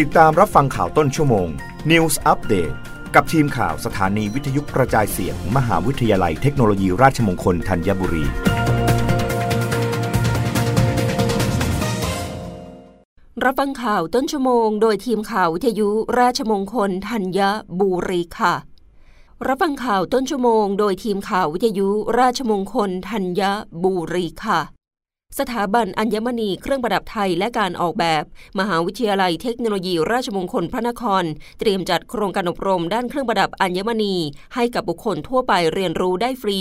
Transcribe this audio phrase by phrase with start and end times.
[0.00, 1.48] ติดตามรับฟังข่าวต้นชั่วโมง
[1.90, 2.74] News Update
[3.14, 8.24] กับทีมข่าวสถานีวิทยุกระจายเสียงมมหาวิทยาลัยเทคโนโลยีราชมงคลธัญบุรี
[13.44, 15.88] รับฟังข่าวต้นชั่วโมง โดยทีมข่าววิทยุ
[16.18, 17.40] ราชมงคลธัญ
[17.80, 18.54] บุรีค่ะ
[19.46, 21.88] รับฟังข่าวต้นชั่วโมง โดยทีมข่าววิทยุ
[22.18, 23.42] ราชมงคลธัญ
[23.82, 24.60] บุรีค่ะ
[25.38, 28.24] สถาบันอัญมณีเครื่องประดับไทยและการออกแบบ
[28.58, 31.24] มหาวิทยาลัยเทคโนโลยีราชมงคลพระนคร
[31.58, 34.14] เตรียมจัดโครงการอบรมด้านเครื่องประดับอัญมณี
[34.54, 36.60] ให้กับบุคคลทั่วไปเรียนรู้ได้ฟรี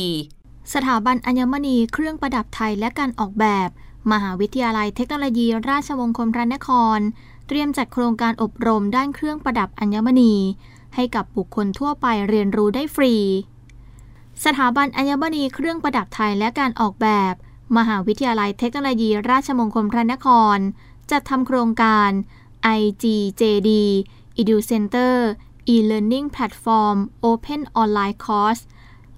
[0.74, 3.70] สถาบันอัญมณีเครื่องประดับไทยและการออกแบบ
[4.12, 7.00] มหาวิทยาลัยเทคโนโลยีราชมงคลพระนคร
[7.48, 10.34] เตรียมจัดโครงการอบรมด้านเครื่องประดับอัญมณี
[10.96, 13.14] ให้กับบุคคลทั่วไปเรียนรู้ได้ฟรี
[14.46, 17.34] สถาบันอัญมณีเครื่องประดับไทยและการออกแบบ
[17.78, 20.58] มหาวิทยาลัยเทคโนโลยีราชมงคลพระนคร
[21.12, 22.10] จัดทำโครงการ
[22.80, 23.70] IGJD
[24.40, 25.16] Edu Center
[25.74, 26.98] e-learning platform
[27.30, 28.62] Open Online Course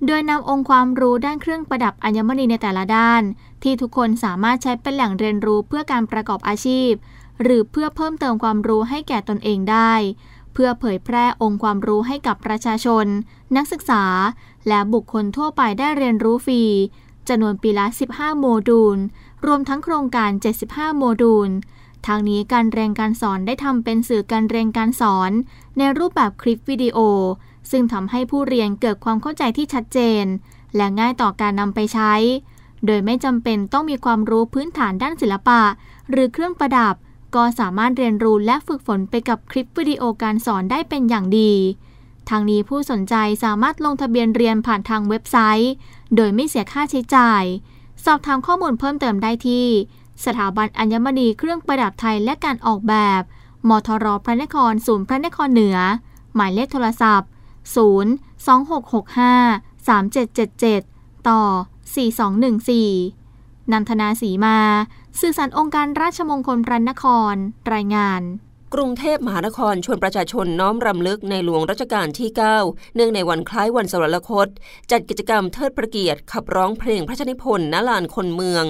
[0.05, 3.21] โดยนำองค์ความรู้ด้านเครื่องประดับอัญมณีในแต่ละด้าน
[3.63, 6.91] ที่ทุกคนสามารถใช้เป็นแหล่งเรียนรู้เพื่อการประกอบอาชีพ
[7.41, 9.93] หรือเพื่อเพิ่มเติมความรู้ให้แก่ตนเองได้
[10.53, 13.05] เพื่อเผยแพร่องค์ความรู้ให้กับประชาชน
[13.55, 14.03] นักศึกษา
[14.67, 16.63] และบุคคลทั่วไปได้เรียนรู้ฟรี
[17.29, 18.97] จำนวนปีละ 15 โมดูล
[19.45, 20.31] รวมทั้งโครงการ
[20.63, 21.49] 75 โมดูล
[22.07, 25.31] ทางนี้การเรียนการสอนได้ทำเป็นสื่อการเรียนการสอน
[25.77, 26.97] ในรูปแบบคลิปวิดีโอ
[27.71, 30.25] ซึ่งทำให้ผู้เรียนเกิดความเข้าใจที่ชัดเจน
[30.75, 32.13] และง่ายต่อการนำไปใช้
[32.85, 35.61] โดยไม่จำเป็นต้องมีความรู้พื้นฐานด้านศิลปะ
[36.09, 36.95] หรือเครื่องประดับ
[37.35, 41.51] ก็สามารถเรียนรู้และฝึกฝนไปกับคลิปวิดีโอการสอนได้เป็นอย่างดี
[42.29, 45.73] ทางนี้ผู้สนใจสามารถลงทะเบียนเรียนผ่านทางเว็บไซต์
[46.15, 47.43] โดยไม่เสียค่าใช้จ่าย
[48.05, 49.67] สอบถามข้อมูลเพิ่มเติมได้ที่
[50.25, 53.21] สถาบันอัญมณีเครื่องประดับไทยและการออกแบบ
[53.69, 55.77] มทรพระนครศูนย์พระนครเหนือ
[56.35, 57.77] หมายเลขโทรศัพท์ 0
[58.47, 59.87] 2665
[60.67, 61.41] 3777 ต่อ
[62.93, 64.57] 4214 นันทนาสีมา
[65.19, 67.35] สื่อสารองค์การราชมงคลพระนคร
[67.73, 68.21] รายงาน
[68.77, 72.29] กรุงเทพมหานครชวนประชาชนน้อมรำลึกในหลวงรัชกาลที่
[72.61, 74.47] 9 เนื่องในวันคล้ายวันสวรรคต
[74.91, 78.65] จัดกิจกรรมเทิดพระเกียรติขับร้องเพลงพระชนิพนธ์ณลานคนเมือง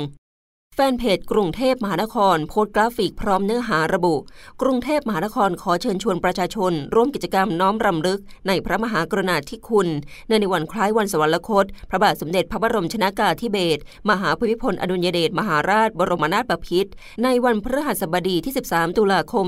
[0.75, 4.15] แฟนเพจกรุงเทพมหานคร โพสต์กราฟิกพร้อมเนื้อหาระบุ
[4.61, 9.87] กรุงเทพมหานครขอเชิญชวนประชาชน ร่วมกิจกรรมน้อมรำลึก ในพระมหากรุณาธิคุณ
[10.27, 16.91] ในในวันคล้ายวันสวรรคต พระบาทสมเด็จพระบรมชนากาธิเบศรมหาภูมิพลอดุลยเดชมหาราช บรมนาถบพิตร
[17.23, 19.45] ในวันพฤหัสบดีที่ 13 ตุลาคม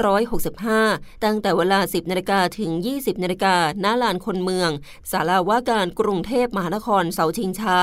[0.00, 4.70] 2565 ตั้งแต่เวลา 10นาฬิกาถึง 20นาฬิกาณลานคนเมือง
[5.10, 7.78] ศาลาว่าการกรุงเทพมหานครเสาชิงช้า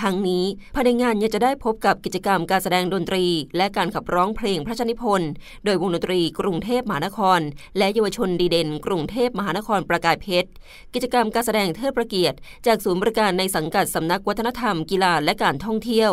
[0.00, 0.44] ทั้งนี้
[0.74, 3.24] ภายในงานยังจะได้พบกับกิจกรรมการแสดงดนตรี
[3.56, 5.30] และการขับร้องเพลงพระชนิพนธ์
[5.64, 7.40] โดยวงดนตรีกรุงเทพมหานคร
[7.78, 10.48] และเยาวชนดีเด่น กรุงเทพมหานครประกายเพชร
[10.94, 16.10] กิจกรรมการแสดงเทิดพระเกียรติ จากศูนย์บริการในสังกัดสำนักวัฒนธรรม กีฬาและการท่องเที่ยว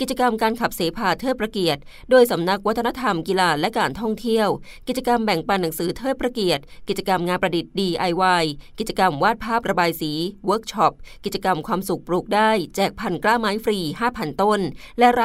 [0.00, 1.80] กิจกรรมการขับเสภาเทิดพระเกียรติ
[2.10, 4.48] โดยสำนักวัฒนธรรม กีฬาและการท่องเที่ยว
[4.88, 8.44] กิจกรรมแบ่งปันหนังสือเทิดพระเกียรติ กิจกรรมงานประดิษฐ์ DIY
[8.78, 10.12] กิจกรรมวาดภาพระบายสี
[10.46, 10.92] เวิร์กช็อป
[11.24, 13.78] กิจกรรมความสุขปลูกได้ แจกพันธุ์กล้าไม้ฟรี
[14.10, 14.60] 5,000 ต้น
[14.98, 15.24] และร้